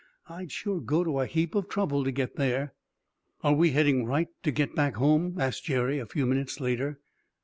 [0.27, 2.73] I'd sure go to a heap of trouble to get there."
[3.43, 6.99] "Are we heading right to get back home?" asked Jerry, a few minutes later.